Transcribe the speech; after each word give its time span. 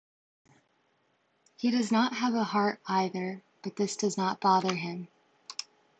He 1.59 1.69
does 1.69 1.91
not 1.91 2.15
have 2.15 2.33
a 2.33 2.43
heart 2.43 2.81
either, 2.87 3.43
but 3.61 3.75
this 3.75 3.95
does 3.95 4.17
not 4.17 4.41
bother 4.41 4.73
him. 4.73 5.09